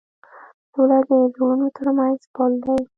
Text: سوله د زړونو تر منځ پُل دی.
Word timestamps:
سوله 0.71 0.99
د 1.07 1.11
زړونو 1.33 1.67
تر 1.77 1.87
منځ 1.97 2.19
پُل 2.35 2.51
دی. 2.65 2.77